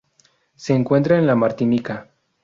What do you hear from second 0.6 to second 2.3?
encuentra en la Martinica.